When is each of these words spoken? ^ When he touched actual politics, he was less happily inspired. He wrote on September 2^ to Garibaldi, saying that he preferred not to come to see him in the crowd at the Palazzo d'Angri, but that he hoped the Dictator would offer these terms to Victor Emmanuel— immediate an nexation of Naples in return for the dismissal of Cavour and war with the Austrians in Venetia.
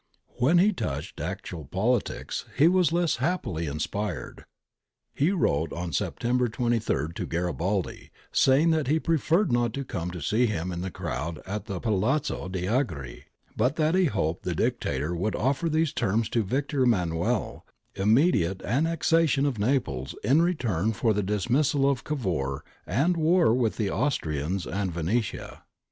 ^ 0.37 0.41
When 0.41 0.57
he 0.57 0.73
touched 0.73 1.19
actual 1.21 1.63
politics, 1.65 2.45
he 2.57 2.67
was 2.67 2.91
less 2.91 3.17
happily 3.17 3.67
inspired. 3.67 4.45
He 5.13 5.29
wrote 5.29 5.71
on 5.71 5.93
September 5.93 6.47
2^ 6.47 7.13
to 7.13 7.25
Garibaldi, 7.27 8.09
saying 8.31 8.71
that 8.71 8.87
he 8.87 8.99
preferred 8.99 9.51
not 9.51 9.75
to 9.75 9.85
come 9.85 10.09
to 10.09 10.19
see 10.19 10.47
him 10.47 10.71
in 10.71 10.81
the 10.81 10.89
crowd 10.89 11.39
at 11.45 11.65
the 11.65 11.79
Palazzo 11.79 12.49
d'Angri, 12.49 13.25
but 13.55 13.75
that 13.75 13.93
he 13.93 14.05
hoped 14.05 14.41
the 14.41 14.55
Dictator 14.55 15.15
would 15.15 15.35
offer 15.35 15.69
these 15.69 15.93
terms 15.93 16.29
to 16.29 16.41
Victor 16.41 16.81
Emmanuel— 16.85 17.63
immediate 17.95 18.63
an 18.63 18.85
nexation 18.85 19.45
of 19.45 19.59
Naples 19.59 20.15
in 20.23 20.41
return 20.41 20.93
for 20.93 21.13
the 21.13 21.21
dismissal 21.21 21.87
of 21.87 22.03
Cavour 22.03 22.63
and 22.87 23.15
war 23.15 23.53
with 23.53 23.77
the 23.77 23.91
Austrians 23.91 24.65
in 24.65 24.89
Venetia. 24.89 25.61